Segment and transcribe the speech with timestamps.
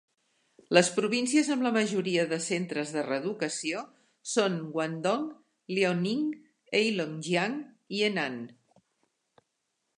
[0.75, 3.83] Les províncies amb la majoria de centres de reeducació
[4.31, 5.29] són Guangdong,
[5.79, 6.27] Liaoning,
[6.81, 7.57] Heilongjiang
[7.99, 8.45] i Henan.